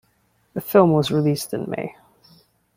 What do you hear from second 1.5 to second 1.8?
in